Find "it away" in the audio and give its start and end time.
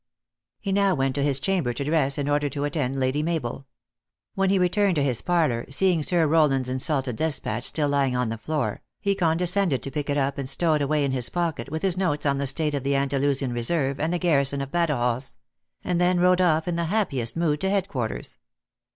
10.73-11.05